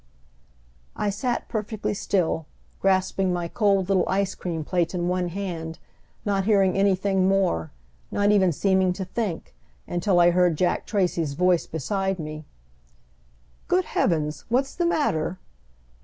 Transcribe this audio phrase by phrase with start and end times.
[0.95, 2.47] I sat perfectly still,
[2.79, 5.77] grasping my cold little ice cream plate in one hand,
[6.25, 7.69] not hearing anything more,
[8.09, 9.53] not even seeming to think,
[9.87, 12.45] until I heard Jack Tracy's voice beside me.
[13.67, 14.43] "Good Heavens!
[14.49, 15.37] what's the matter?"